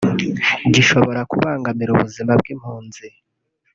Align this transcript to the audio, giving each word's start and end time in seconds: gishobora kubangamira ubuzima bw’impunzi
gishobora 0.73 1.19
kubangamira 1.31 1.89
ubuzima 1.93 2.31
bw’impunzi 2.39 3.05